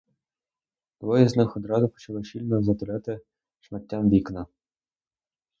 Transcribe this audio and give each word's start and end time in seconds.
Двоє 1.01 1.29
з 1.29 1.35
них 1.35 1.57
одразу 1.57 1.87
почали 1.89 2.23
щільно 2.23 2.63
затуляти 2.63 3.19
шматтям 3.59 4.09
вікна. 4.09 4.45